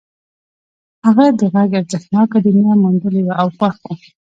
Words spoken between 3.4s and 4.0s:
او خوښ و.